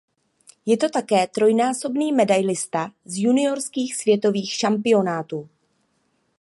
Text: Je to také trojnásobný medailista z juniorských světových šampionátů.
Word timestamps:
Je 0.65 0.77
to 0.77 0.89
také 0.89 1.27
trojnásobný 1.27 2.11
medailista 2.11 2.91
z 3.05 3.17
juniorských 3.23 3.95
světových 3.95 4.51
šampionátů. 4.51 5.49